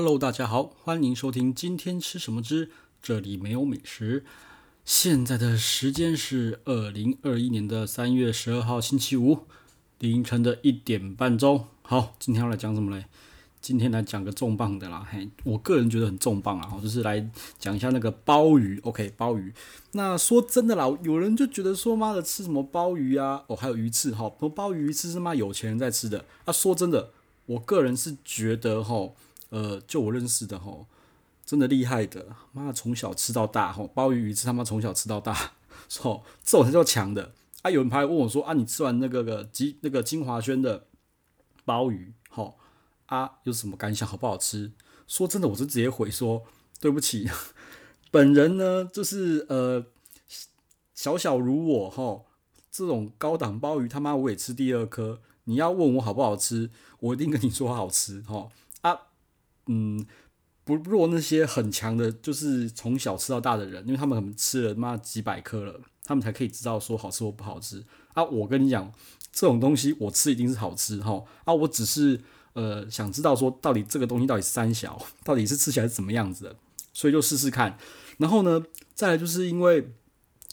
[0.00, 2.70] Hello，大家好，欢迎收听今天吃什么之
[3.02, 4.24] 这里没有美食。
[4.84, 9.40] 现在的时间是二零二一年的三月十二号星期五
[9.98, 11.64] 凌晨的一点半钟。
[11.82, 13.06] 好，今天要来讲什么嘞？
[13.60, 17.28] 今天来讲个重磅的啦，嘿，我个人觉得很重磅啊，就是来
[17.58, 18.78] 讲一下那个鲍鱼。
[18.84, 19.52] OK，鲍鱼。
[19.90, 23.42] 那说真的啦，有人就觉得说妈的吃什么鲍鱼啊？
[23.48, 26.24] 哦，还有鱼翅哈，鲍鱼鱼翅是妈有钱人在吃的。
[26.44, 27.10] 啊，说真的，
[27.46, 29.10] 我个人是觉得哈。
[29.50, 30.86] 呃，就我认识的吼，
[31.44, 35.52] 真的厉害的，妈从小吃到大吼，鲍鱼鱼翅他妈从小吃到大，
[35.98, 37.32] 吼，这种才叫强的。
[37.62, 40.86] 啊，有人还问我说啊，你吃完那个个金那个金华轩的
[41.64, 42.58] 鲍鱼，吼
[43.06, 44.06] 啊，有什么感想？
[44.06, 44.72] 好不好吃？
[45.06, 46.44] 说真的，我是直接回说，
[46.80, 47.28] 对不起，
[48.12, 49.86] 本人呢就是呃
[50.94, 52.26] 小小如我吼，
[52.70, 55.20] 这种高档鲍鱼他妈我也吃第二颗。
[55.44, 58.52] 你要问我好不好吃，我一定跟你说好吃吼。
[59.68, 60.04] 嗯，
[60.64, 68.24] 不弱那些很强的，就是从小吃到大的人，因为他们可能吃了妈几百颗了，他们才可以知道说好吃或不好吃啊。
[68.24, 68.92] 我跟你讲，
[69.32, 72.20] 这种东西我吃一定是好吃哈啊，我只是
[72.54, 76.56] 呃想知道说到底这个东西到底是三小，到底是吃起来是怎么样子的，
[76.92, 77.78] 所以就试试看。
[78.18, 78.62] 然后呢，
[78.94, 79.92] 再来就是因为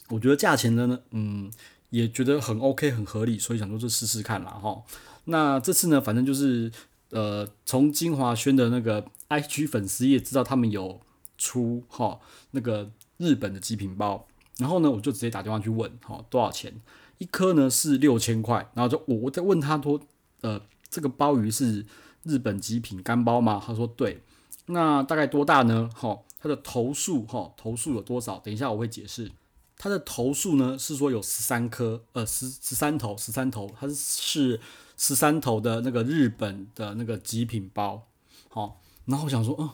[0.08, 1.50] 我觉得价钱呢，嗯，
[1.90, 4.82] 也觉得很 OK 很合理，所以想说就试试看啦哈。
[5.24, 6.70] 那这次呢，反正就是。
[7.10, 11.00] 呃，从金华轩的那个 IG 粉丝页知道他们有
[11.38, 12.18] 出哈
[12.50, 14.26] 那个日本的极品包，
[14.58, 16.80] 然后呢，我就直接打电话去问哈多少钱
[17.18, 17.70] 一颗呢？
[17.70, 20.00] 是六千块，然后就我我在问他说，
[20.40, 21.86] 呃，这个鲍鱼是
[22.24, 23.62] 日本极品干鲍吗？
[23.64, 24.22] 他说对，
[24.66, 25.88] 那大概多大呢？
[25.94, 28.38] 哈，它的头数哈头数有多少？
[28.40, 29.30] 等一下我会解释，
[29.78, 34.60] 它的头数呢是说有十三颗，呃十十三头十三头，它是。
[34.96, 38.08] 十三头的那个日本的那个极品包，
[38.48, 39.70] 好，然后我想说，嗯，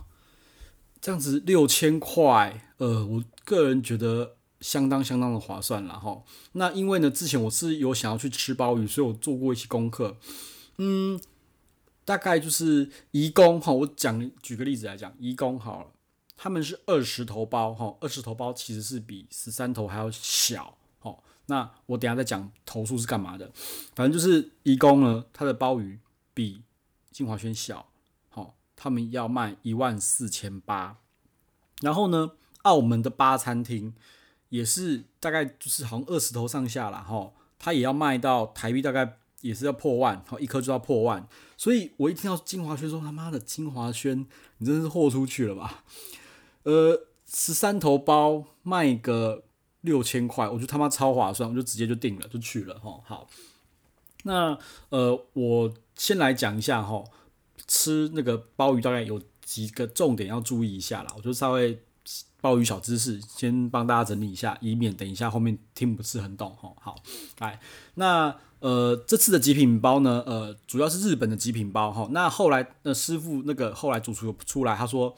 [1.01, 6.23] 这样子六千块，呃，我个人觉得相当相当的划算了哈。
[6.53, 10.17] 那因为呢，之前我是有想要去吃鲍鱼，所以我做过一些功课，
[10.79, 11.21] 嗯，
[12.05, 15.93] 大概就是移工哈，我讲举个例子来讲，移工好了，
[16.37, 20.77] 他们是二十头包哈，二十头包其实是比十三头还要小。
[21.47, 23.51] 那我等下再讲投诉是干嘛的，
[23.95, 25.99] 反正就是宜工呢，它的鲍鱼
[26.33, 26.63] 比
[27.11, 27.89] 金华轩小，
[28.29, 30.99] 好，他们要卖一万四千八，
[31.81, 32.31] 然后呢，
[32.63, 33.93] 澳门的八餐厅
[34.51, 37.01] 也是大概就是好像二十头上下啦。
[37.01, 44.25] 哈，它也要卖到台币大概也是要破万，好，一颗就要破万，所以我一听到金华轩说他妈的金华轩，
[44.59, 45.83] 你真是豁出去了吧？
[46.63, 49.43] 呃，十三头鲍卖个。
[49.83, 53.01] 六千块，我觉得他妈超划算，我就直接就定了，就去了哈。
[53.05, 53.29] 好，
[54.25, 54.57] 那
[54.89, 57.05] 呃，我先来讲一下哈，
[57.67, 61.13] 吃那个鲍鱼大概有几个重点要注意一下啦。
[61.17, 61.81] 我就稍微
[62.41, 66.73] 鲍鱼小知识先帮大家整理一下，以免等一下后面听不是很懂哈。
[66.81, 66.97] 好，
[67.41, 67.61] 来，
[67.95, 72.09] 那呃这次的极品鲍呢，呃主要是日本的极品鲍哈。
[72.13, 75.17] 那后来那师傅那个后来主厨出来，他说。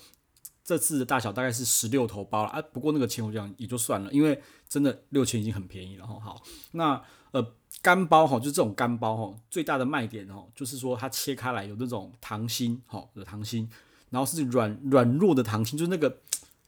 [0.64, 6.18] 这次的大小大概是十六头包了啊，不过那个钱我讲也就算了，因为真的六千已经很便宜了哈。
[6.18, 6.42] 好，
[6.72, 7.02] 那
[7.32, 7.46] 呃
[7.82, 13.68] 干包哈，就这种干包哈，最大的卖点哈，就是说它切开来有那种糖心哈，有糖心，
[14.08, 16.18] 然后是软软弱的糖心，就是那个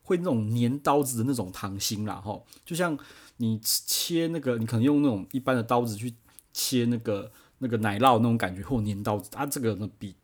[0.03, 2.99] 会那种粘刀子的那种糖心啦哈，就像
[3.39, 6.15] 你切那个，你可能用那种一般的刀子去
[6.53, 10.15] 切那个那个奶酪那种感觉，或粘刀子啊，这个呢比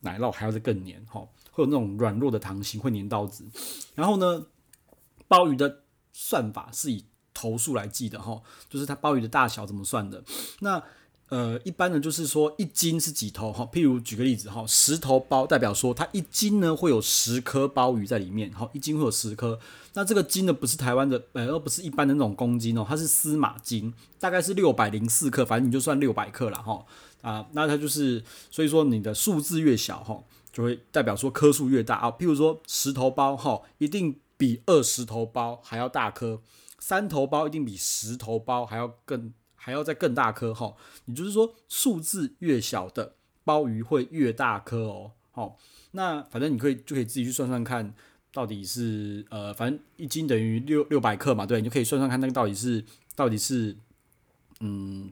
[0.00, 1.28] 奶酪还要再更粘哈。
[1.60, 3.44] 有那种软弱的糖心会粘刀子，
[3.94, 4.46] 然后呢，
[5.28, 5.82] 鲍鱼的
[6.12, 10.24] 算法是以头数来计的哈，就是它鲍鱼的大小怎么算的。
[10.60, 10.82] 那
[11.28, 13.64] 呃，一般呢就是说一斤是几头哈？
[13.72, 19.58] 譬如举个例子哈，十头鲍代表说它一斤呢会有十颗鲍鱼在里面，哈，一斤会有十颗。
[19.94, 26.84] 那这个斤呢不是台湾的，呃，而不是一般的那种公斤哦，它是司马斤，大概是六百零四克，反正你就算六百克了哈。
[27.22, 30.18] 啊，那它就是，所以说你的数字越小哈。
[30.60, 36.36] 就会代表说颗数越大啊，譬如说十头包哈，一定比二十头包还要大颗；
[36.78, 40.74] 三头包一定比十头包还要更还要再更大颗哈。
[41.06, 45.12] 也就是说，数字越小的鲍鱼会越大颗哦。
[45.30, 45.56] 好，
[45.92, 47.94] 那反正你可以就可以自己去算算看，
[48.32, 52.84] 到底是呃，反正一斤等于六六百克嘛，对，你就可以算算看那个到底是
[53.16, 53.76] 到底是
[54.60, 55.10] 嗯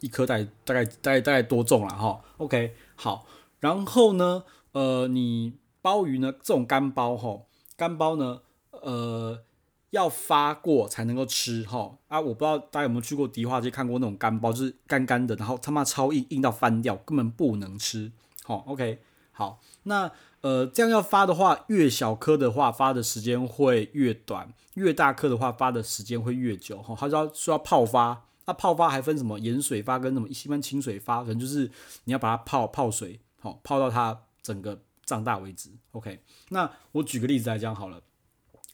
[0.00, 2.22] 一颗大大概大概大概多重了哈。
[2.36, 3.26] OK，好，
[3.60, 4.44] 然后呢？
[4.72, 6.32] 呃，你鲍鱼呢？
[6.32, 7.42] 这种干鲍哈，
[7.76, 8.40] 干鲍呢，
[8.70, 9.42] 呃，
[9.90, 11.98] 要发过才能够吃哈。
[12.08, 18.12] 啊，我不知道大家有没有去过迪化街看过那种干鲍，就是干干的，然后他妈超硬，硬到翻掉，根本不能吃。
[18.44, 19.00] 好，OK，
[19.32, 20.10] 好，那
[20.42, 26.80] 呃，这样要发的话，越小颗的话发的时间会越短，越大颗的话发的时间会越久。
[26.82, 31.70] 哈，它要需要泡发，那泡发还分什么盐水发跟什么一般清水发，可能就是
[32.04, 35.70] 你要把它泡泡水，好泡到它整个胀大为止。
[35.92, 38.02] OK，那我举个例子来讲好了，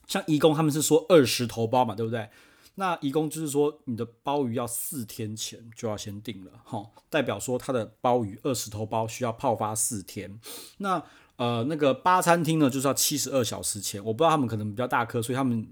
[0.07, 2.29] 像义工他们是说二十头鲍嘛，对不对？
[2.75, 10.39] 那义工就是说，你的鲍鱼要四天前就要先订了，哈，代表说他的鲍鱼二十头鲍需要泡发四天。
[10.77, 11.03] 那
[11.37, 14.03] 呃，那个八餐厅呢，就是要七十二小时前。
[14.05, 15.63] 我不知道他们可能比较大颗，所以他们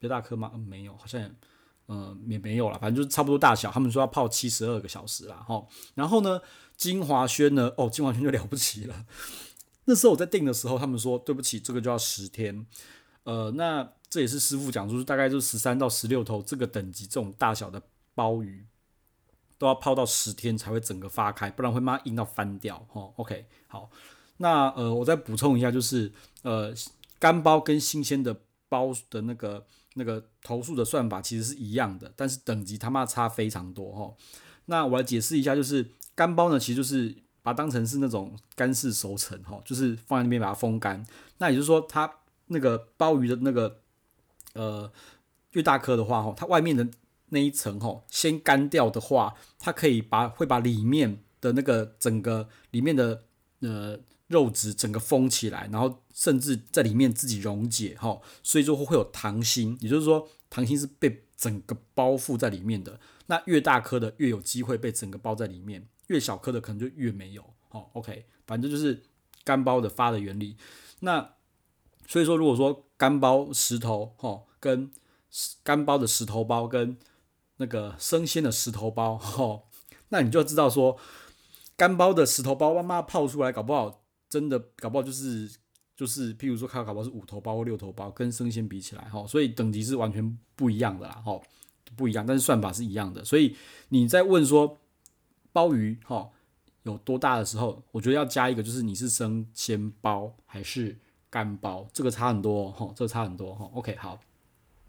[0.00, 0.50] 比较大颗吗？
[0.52, 1.20] 嗯，没有，好像
[1.86, 3.70] 呃也没有了，反正就是差不多大小。
[3.70, 5.66] 他们说要泡七十二个小时啦，哈。
[5.94, 6.40] 然后呢，
[6.76, 9.06] 金华轩呢，哦，金华轩就了不起了。
[9.86, 12.66] 那时候我在订的时候，他们说对不起，这个就要十天。
[13.24, 13.92] 呃，那。
[14.12, 17.80] 这也是师傅讲，就是大概就是十三到十六头这个等级，这种大小的
[18.14, 18.66] 鲍鱼
[19.56, 22.86] 都要泡到十天才会整个发开，不然会妈硬到翻掉。
[22.92, 23.90] 哦，OK，好，
[24.36, 26.12] 那呃，我再补充一下，就是
[26.42, 26.74] 呃，
[27.18, 28.38] 干鲍跟新鲜的
[28.68, 34.14] 鲍的那个那个投诉的算法其实是一样的，但是等级他妈差非常多哈。
[34.66, 41.04] 那我来解释一下，就是干包呢，其实就是把它当成是那种干式熟成哈，就是放在那边把它风干。
[41.38, 42.10] 那也就是说，它
[42.46, 43.78] 那个鲍鱼的那个。
[44.54, 44.92] 呃，
[45.52, 46.86] 越大颗的话，哈，它外面的
[47.30, 53.22] 那一层，哈，先干掉的话，它可以把会把里面的那个整个里面的
[53.60, 53.98] 呃
[54.32, 62.98] 肉质整个封起来，然后甚至在里面自己溶解，哈，所以说会有糖心，也就是说糖心是被整个包覆在里面的。
[63.26, 67.44] 那越大颗的越有机会被整个包在里面，越小颗的可能就越没有。
[67.68, 69.02] 好，OK，反正就是
[69.44, 70.56] 干包的发的原理。
[71.00, 71.34] 那
[72.06, 74.90] 所以说，如果说干包石头，吼，跟
[75.62, 76.98] 干包的石头包跟
[77.56, 79.68] 那个生鲜的石头包，吼，
[80.10, 80.98] 那你就知道说，
[81.76, 84.01] 干包的石头包，妈妈泡出来，搞不好
[84.32, 85.50] 真的，搞不好就是
[85.94, 91.38] 就是，譬如说，看搞不好是五头包或六头包，跟生鲜比起来，哈，所以等级是完全不一样的啦，哈，
[91.94, 93.22] 不一样，但是算法是一样的。
[93.24, 93.54] 所以
[93.90, 94.78] 你在问说
[95.52, 96.30] 鲍鱼，哈，
[96.84, 100.96] 有多大的时候，我觉得要加一个，就是你是生鲜包还是。
[101.32, 103.64] 干包这个差很多哈，这个差很多哈。
[103.72, 104.20] OK，好，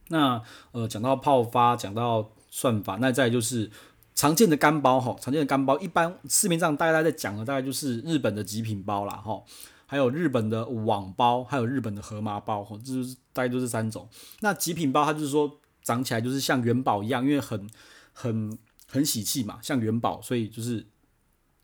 [0.09, 0.43] 那
[0.73, 3.71] 呃讲到泡发，讲到算法，那再就是
[4.15, 9.43] 常见的干包哈，常见的干包，一般市面上大家在讲的大概就是日本的极品包啦哈，
[9.85, 14.07] 还有日本的网包，还有日本的河麻包哈，这就是大概就这三种。
[14.41, 17.69] 那极品包它就是说长起来就是像元宝一样，因为很
[18.13, 18.57] 很
[18.87, 20.85] 很喜气嘛，像元宝，所以就是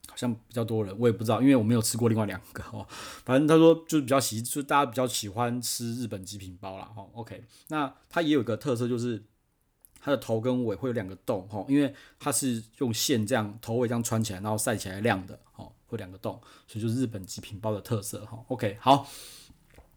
[0.07, 0.16] 好。
[0.18, 2.86] 像比较多人，我也不知道，因为我没有吃过另外两个哦。
[3.24, 6.92] 反正他说就是比较喜，就大家比较喜欢吃日本极品包啦。
[6.94, 7.06] 哈。
[7.13, 9.24] OK，那它也有一个特色，就是
[10.01, 18.40] 它的头跟尾会有两个洞哈，因为它是用线这样头尾这样穿起来，然后晒起来亮的哦，会两个洞，所以就是日本极品包的特色哈。
[18.48, 19.07] OK，好。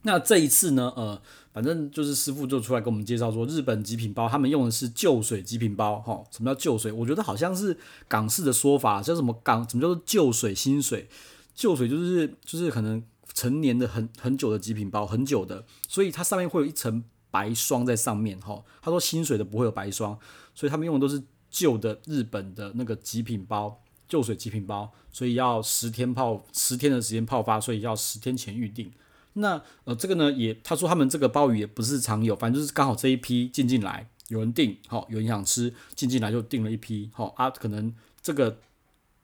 [0.04, 1.22] 那这一次呢，呃，
[1.52, 6.90] 反正就是师傅就出来跟我们介绍说，日本极品包他们用的是旧水极品包，哈，什么叫旧水？
[6.90, 7.78] 我觉得好像是
[8.08, 9.62] 港式的说法，叫什么港？
[9.70, 11.08] 什么叫做旧水新水？
[11.54, 13.00] 旧水就是就是可能
[13.32, 18.62] 陈年的很很久的极品包，很久的，所以它上面会有一层白霜在上面，哈。
[18.80, 20.16] 他说新水的不会有白霜，
[20.54, 21.20] 所以他们用的都是
[21.50, 28.92] 旧的日本的那个极品包，旧水极品包，所以要十天泡，十天的时间泡发，所以要十天前预定。
[29.32, 38.58] 那呃，这个呢也，他说他们这个鲍鱼也不是常有，反正就是刚好这一批进进来，有人订，好，有人想吃，进进来就订了一批，好啊，可能这个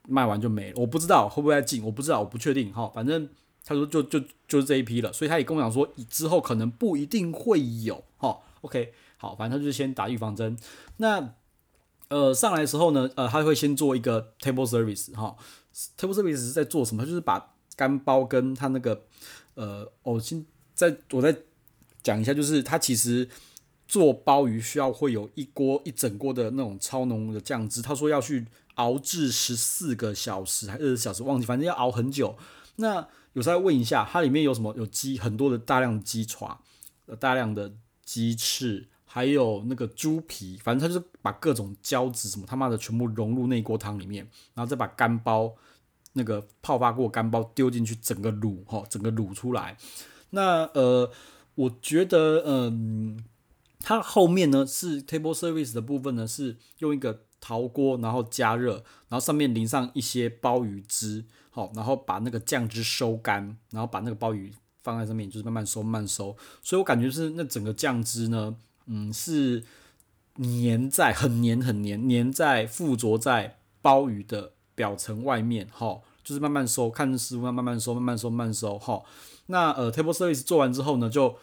[0.09, 3.29] 卖完就没了，我不知道会不会再进，我不知道，我不确定，哈，反正
[3.69, 10.57] 他说就就就是这一批了，所以他也跟我讲说之后可能不一定会有，哈，OK，好，反正他就先打预防针。
[10.97, 11.35] 那
[12.09, 15.37] 呃上来的时候呢，呃他会先做一个 table service，哈
[15.99, 17.05] ，table service 是在做什么？
[17.05, 19.05] 就是把干鲍跟他那个。
[19.55, 21.37] 呃，我先再我再
[22.01, 23.29] 讲一下，就是他其实
[23.89, 27.83] 做鲍鱼需要会有一锅一整锅的那种超浓的酱汁。
[27.83, 28.47] 他说要去
[28.77, 32.39] 熬制十四个小时还是小时，忘记，反正要熬很久。
[32.77, 33.09] 那
[33.39, 34.75] 有时候要问一下，它里面有什么？
[34.77, 36.61] 有鸡很多的大量鸡爪，
[37.21, 37.73] 大量的
[38.05, 45.55] 鸡翅，还有那个猪皮，反正它就是把各种胶质什么他妈的全部融入那锅汤里面，然后再把干包。
[46.15, 49.77] 那个泡发过干包丢进去，整个卤哈，整个卤出来。
[50.31, 51.09] 那呃，
[51.55, 53.23] 我觉得嗯、
[53.79, 64.53] 它后面呢是 table service 的部分呢，是用一个陶锅，然后加热，然后上面淋上一些鲍鱼汁，好，然后把那个酱汁收干，然后把那个鲍鱼
[64.83, 66.37] 放在上面，就是慢慢收，慢收。
[66.63, 68.55] 所以我感觉是那整个酱汁呢，
[68.87, 69.65] 嗯，是
[70.37, 76.01] 粘在很粘很粘，粘在附着在鲍鱼的表层外面，哈。
[76.25, 78.79] 就是慢慢收，看师傅慢慢收，慢慢收，慢慢收。
[78.79, 79.03] 哈，
[79.47, 81.35] 那呃，table service 做完之后呢，就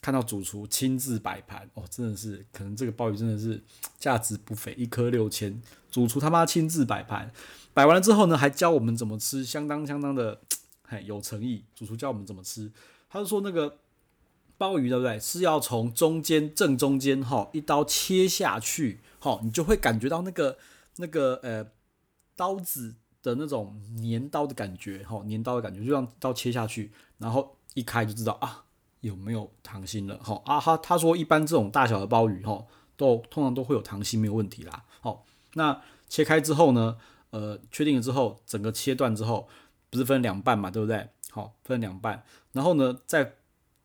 [0.00, 3.62] 看到主厨亲自摆盘，哦，真的是，可能这个鲍鱼真的是
[3.98, 7.30] 价值不菲，一颗六千，主厨他妈亲自摆盘，
[7.72, 10.40] 摆完了之后呢，还教我们怎么吃，相当相当的，
[10.88, 11.64] 嘿，有诚意。
[11.74, 12.70] 主厨教我们怎么吃，
[13.08, 13.78] 他就说那个
[14.58, 20.58] 鲍鱼对不对，是要从中间正中间哈，一刀切下去，好，你就会感觉到那个
[20.96, 21.66] 那个呃
[22.36, 28.64] 刀子的那种粘刀的感觉，哈，粘刀的感觉，就让刀切下去，然后一开就知道啊。
[29.00, 30.18] 有没有糖心了？
[30.18, 32.66] 哈啊哈，他说一般这种大小的鲍鱼哈，
[32.98, 34.84] 都通常都会有糖心，没有问题啦。
[35.00, 35.24] 好，
[35.54, 36.98] 那切开之后呢？
[37.30, 39.48] 呃，确定了之后，整个切断之后，
[39.88, 41.08] 不是分两半嘛，对不对？
[41.30, 42.22] 好，分两半，
[42.52, 43.36] 然后呢，在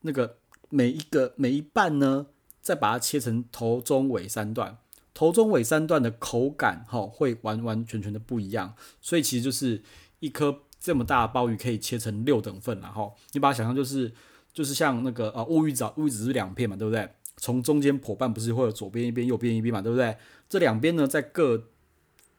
[0.02, 0.38] 那个
[0.70, 2.28] 每一个每一半呢，
[2.62, 4.78] 再把它切成头中尾三段，
[5.14, 8.76] 头中尾三段的口感哈，会完完全全的不一样。
[9.02, 9.82] 所以其实就是
[10.20, 14.14] 一颗这么大的鲍鱼可以切成六等份，然后你把它想象就是。
[14.56, 17.10] 就是像那个呃乌鱼子，乌鱼子是两片嘛，对不对？
[17.36, 20.16] 从中间剖半不是会有左边一边、右边一边嘛，对不对？
[20.48, 21.62] 这两边呢，在各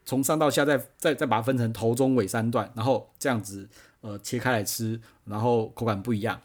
[0.06, 3.68] 从上到下再再再把它分成头中尾三段，然后这样子
[4.00, 6.40] 呃切开来吃，然后口感不一样。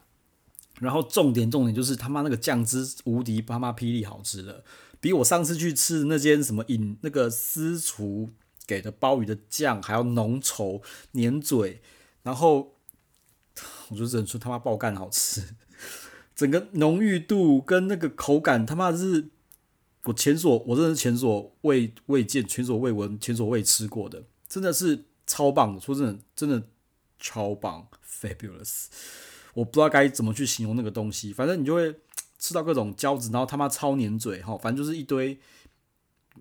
[0.82, 4.66] 然后重点重点就是他妈那个酱汁无敌他妈霹雳好吃了，
[5.00, 8.32] 比我上次去吃那间什么饮那个私厨
[8.68, 10.82] 给的鲍鱼的酱还要浓稠
[11.14, 11.82] 粘嘴，
[12.24, 12.74] 然后。
[13.90, 15.56] 我就认出他妈爆干好吃，
[16.34, 19.28] 整个浓郁度跟那个口感他妈是，
[20.06, 25.80] 我前所我真的是前所未未见、前所未闻、前所未吃过的，真的是超棒的。
[25.80, 26.64] 说真的，真的
[27.20, 28.86] 超棒，fabulous。
[29.54, 31.94] 我不知道该怎么去形容那个东西，反正你就会
[32.40, 35.40] 吃到各种胶质，然后他妈超粘嘴哈，反正就是一堆，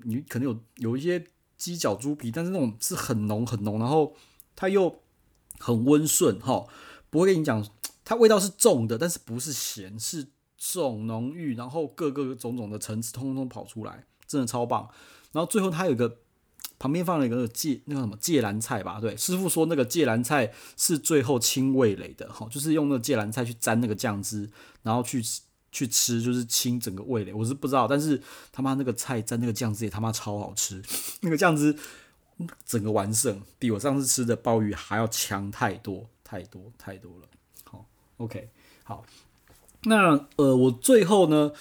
[0.05, 1.25] 你可能有有一些
[1.59, 4.17] 鸡脚、猪皮，但是那种是很浓很浓，然后
[4.57, 5.01] 它又
[5.59, 6.67] 很温顺哈。
[7.11, 7.69] 不会跟你讲，
[8.05, 10.29] 它味道是重的，但是不是咸，是
[10.61, 14.89] 重浓郁，然后各个种种的层次通通跑出来，真的超棒。
[15.33, 16.19] 然后最后它有一个
[16.79, 24.49] 旁边放了一个芥那个什么芥蓝菜吧，对，师傅说那个芥蓝菜是最后清味蕾的，哈，就是用那个芥蓝菜去沾那个酱汁，
[24.83, 25.23] 然后去
[25.73, 27.33] 去吃，就是清整个味蕾。
[27.33, 30.83] 我是不知道，但是他妈那个菜沾那个酱汁也他妈超好吃，
[31.23, 31.75] 那个酱汁
[32.67, 36.09] 整个完胜，比我上次吃的鲍鱼还要强太多。
[36.23, 37.29] 太多太多了，
[37.65, 37.85] 好
[38.19, 38.51] ，OK，
[38.85, 39.05] 好，
[39.85, 41.53] 那呃，我最后呢，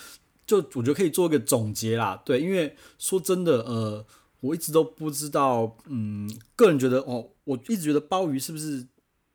[0.46, 4.06] 就我觉得可以做一个总结啦，对，因为说真的，呃，
[4.42, 8.88] 我一直都不知道，嗯，个人觉得哦，我一直觉得鲍鱼是不是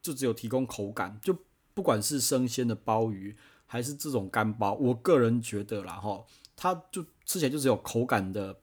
[0.03, 1.37] 就只有提供口感，就
[1.73, 3.37] 不管是生鲜的鲍鱼
[3.67, 6.25] 还是这种干鲍，我个人觉得啦，哈，
[6.57, 8.59] 它就吃起来就只有口感的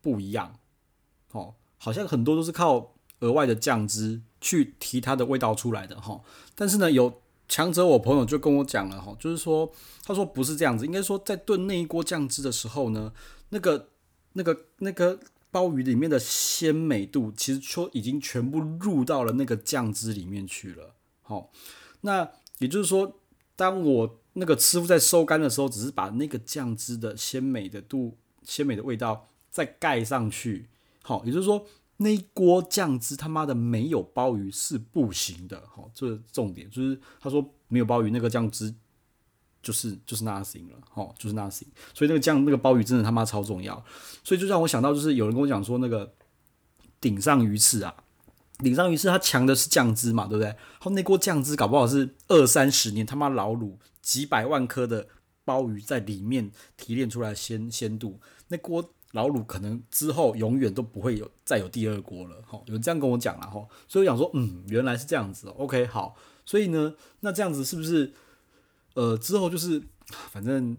[0.00, 0.58] 不一样，
[1.32, 4.22] 哦，好像很多都是靠额外的酱汁。
[4.38, 6.20] 去提它的味道出来的哈，
[6.54, 9.70] 但是呢，有强者我朋友就跟我讲了哈，就是说，
[10.04, 13.12] 他说不是这样子，应该说在炖那一锅酱汁的时候呢，
[13.50, 13.90] 那个
[14.32, 20.94] 那个那个鲍鱼里面的鲜美度，其实说已经全部入到了那个酱汁里面去了。
[21.22, 21.50] 好，
[22.02, 23.20] 那也就是说，
[23.54, 30.68] 当我那个师傅在收干的时候，只是把那个酱汁的鲜美的度、鲜美的味道再盖上去。
[31.02, 31.66] 好，也就是说。
[31.98, 38.74] 那一锅酱汁他妈的没有鲍鱼是不行的，好，这重点，就是他说没有鲍鱼那个酱汁
[39.62, 43.82] 就是就是 nothing 了，好，就是 nothing，所以那个酱那个鲍鱼真的他妈超重要，
[44.22, 46.12] 所以就让我想到就是有人跟我讲说那个
[47.00, 47.94] 顶上鱼翅啊，
[48.58, 50.54] 顶上鱼翅它强的是酱汁嘛，对不对？
[50.78, 55.08] 后那锅酱汁搞不好是二三十年他妈老卤几百万颗的
[55.46, 58.92] 鲍鱼在里面提炼出来鲜鲜度，那锅。
[59.16, 68.12] 老卤可能之后永远都不会有再有第二锅了，哈，有人这样跟我讲了哈，所以我想说，嗯，原来是这样子，OK，好，所以呢，那这样子是不是，
[68.92, 70.76] 呃，之后就是反正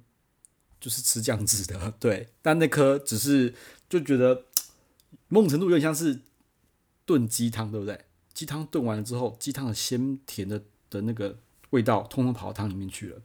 [0.79, 3.55] 就是吃酱汁的， 对，但那颗只是
[3.89, 4.43] 就觉得
[5.29, 6.19] 某种程度有点像是
[7.07, 8.05] 炖鸡汤，对不对？
[8.35, 11.39] 鸡汤炖完了之后，鸡汤的鲜甜的的那个
[11.71, 13.19] 味道通通跑到汤里面去了，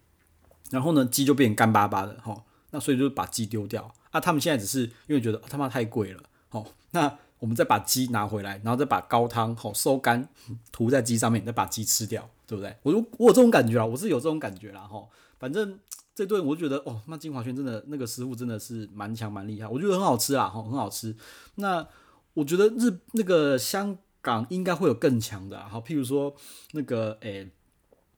[0.71, 3.95] 然后呢，鸡就变干巴巴的，哈，那所以就把鸡丢掉。
[4.13, 10.29] 啊，他们现在只是因为觉得他妈太贵了，好，那我们再把鸡拿回来，然后再把高汤好收干，
[10.71, 12.77] 涂在鸡上面，再把鸡吃掉，对不对？
[12.85, 15.05] 我我有这种感觉啊，我是有这种感觉啦，哈。
[15.41, 15.77] 反正
[16.15, 21.17] 这顿我觉得，哦，那金华轩真的那个师傅真的是蛮强蛮厉害，我觉得很好吃啊，哈，很好吃。
[21.57, 21.85] 那
[22.35, 26.33] 我觉得日那个香港应该会有更强的，好，譬如说
[26.73, 27.51] 那个诶、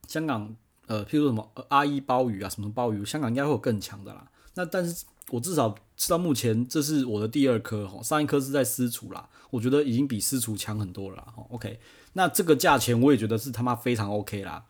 [0.06, 0.54] 香港
[0.86, 4.30] 呃，譬如说什么阿姨鲍鱼啊，什么鲍鱼，香港应该会有更强的啦。
[4.56, 11.44] 那但是我至少吃到目前，这是我的第二颗哈，上一颗是在私厨啦，我觉得已经比私厨强很多了哈。
[11.50, 11.80] OK，
[12.12, 14.64] 那这个价钱我也觉得是他妈非常 OK 啦，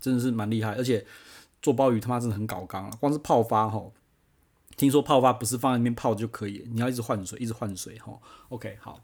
[0.00, 1.06] 真的是蛮厉害，而且
[1.62, 3.90] 做鲍鱼他妈真的很搞刚了，光是泡发哈，
[4.76, 8.18] 听说泡发不是放在那边泡就可以，你要一直换水，一直换水哈。
[8.48, 9.00] OK，好，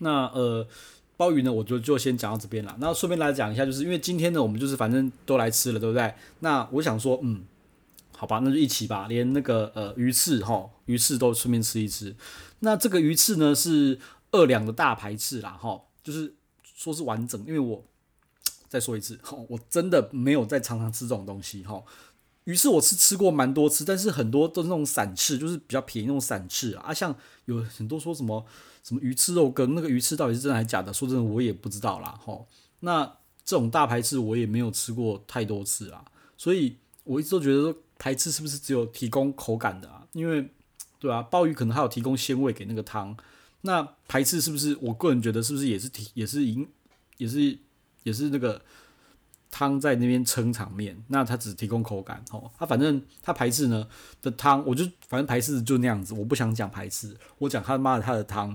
[0.00, 0.66] 那呃。
[1.18, 2.76] 鲍鱼呢，我就就先讲到这边了。
[2.78, 6.14] 那顺便来讲一下，就是因为今天呢，我们就是反正都来吃了，对不对？
[6.38, 7.42] 那我想说，嗯，
[8.18, 12.16] 好吧，那就一起吧，连那个呃鱼翅哈，鱼翅都顺便吃一吃。
[12.58, 14.00] 那这个鱼翅呢是
[14.32, 17.84] 二两的大排翅啦，哈，就是说是完整，因为我
[18.68, 21.80] 再说一次，哈，我真的没有在常常吃这种东西，哈。
[22.44, 26.94] 鱼翅我是吃过蛮多次，但是很多都是那种散翅，就是比较便宜那种散翅啊。
[26.94, 28.42] 像有很多说什么
[28.82, 30.90] 什么鱼翅肉羹，那个鱼翅到底是真的还是假的？
[30.90, 32.18] 说真的，我也不知道啦。
[32.24, 32.42] 哈，
[32.80, 33.04] 那
[33.44, 36.02] 这种大排翅我也没有吃过太多次啦，
[36.38, 40.06] 所以我一直都觉得说排翅是不是只有提供口感的啊？
[40.12, 40.50] 因为
[40.98, 43.16] 对啊，鲍鱼可能还有提供鲜味给那个汤，
[43.62, 44.76] 那排翅是不是？
[44.80, 46.68] 我个人觉得是不是也是提也是赢
[47.16, 47.58] 也是
[48.02, 48.60] 也是那个。
[49.50, 52.50] 汤在那边撑场面，那它只提供口感哦。
[52.58, 53.88] 它、反正它排翅呢
[54.20, 58.54] 的汤，我就反正排翅就那样子，我不想讲排翅，我讲他妈的它的汤，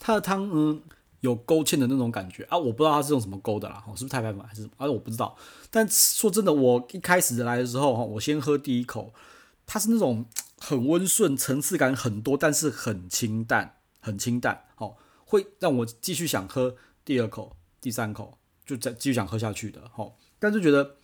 [0.00, 0.82] 它的汤嗯
[1.22, 4.72] 有勾芡的那种感觉啊，我不知道它是用什么勾的啦，是不是太白粉还是什么？
[4.76, 5.36] 啊，我不知道。
[5.70, 9.14] 但说真的，我一开始来的时候哈，我先喝第一口，
[9.64, 10.26] 它是那种
[10.58, 16.74] 很温顺，层次感很多，但是很清淡，很清淡，好，会让我继续想喝
[17.04, 18.36] 第二口、第三口，
[18.66, 20.14] 就再继续想喝下去的，哦。
[20.40, 20.96] 但是觉得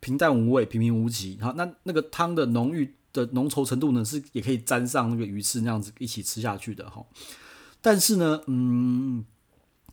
[0.00, 1.38] 平淡无味，平平无奇。
[1.42, 7.04] 好，那那个汤的浓郁的浓稠程度呢，是也可以沾上那个鱼翅那样子一起吃下去的哈。
[7.80, 9.24] 但是呢，嗯，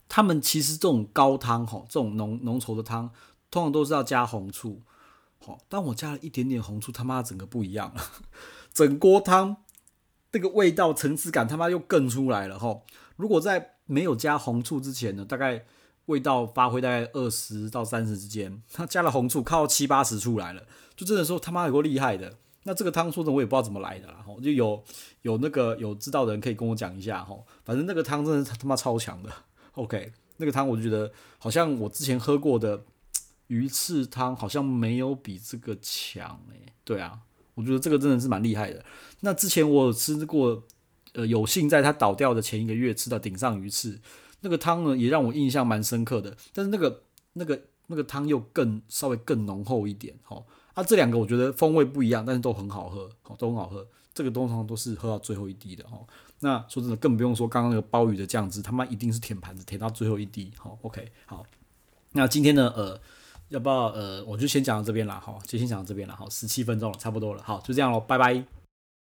[0.08, 3.10] 他们其实这种高汤哈，这种浓浓稠的汤，
[3.50, 4.82] 通常都是要加红醋。
[5.38, 8.02] 好，但我加了一点点红醋，他妈整个不一样了，
[8.72, 9.56] 整锅汤
[10.32, 12.80] 那个味道层次感他妈又更出来了哈。
[13.16, 15.64] 如果在没有加红醋之前呢，大概。
[16.06, 22.36] 味道发挥大概二十到三十之间，他加了红醋，靠七八十出来了，就真的说他妈有够厉害的。
[22.66, 24.82] 那这个汤说的我也不知道怎么来的啦，就有
[25.22, 27.46] 有那个有知道的人可以跟我讲一下吼。
[27.62, 29.30] 反正那个汤真的是他妈超强的。
[29.72, 32.84] OK，那个汤我就觉得好像我之前喝过的
[33.48, 37.20] 鱼翅汤好像没有比这个强诶、对啊，
[37.54, 38.82] 我觉得这个真的是蛮厉害的。
[39.20, 40.62] 那之前我有吃过，
[41.12, 44.00] 呃，有幸在他倒掉的前一个月吃到顶上鱼翅。
[44.40, 47.02] 那个汤呢，也让我印象蛮深刻的，但是那个
[47.34, 50.46] 那个那个汤又更稍微更浓厚一点，吼。
[50.74, 53.86] 啊，这两个我觉得风味不一样，但是都很好喝，好，都很好喝。
[54.12, 56.06] 这个通常都是喝到最后一滴的，哦。
[56.40, 61.44] 那说真的，更不用说刚刚那个鲍鱼的酱汁，他妈一定是舔盘子，舔到最后一滴，好，OK，好。
[62.12, 63.00] 那今天呢，呃，
[63.48, 68.63] 要不要呃，我就先讲到这边了，哈，就先讲到这边了，好，十七分钟了，差不多了，好，就这样喽，拜拜。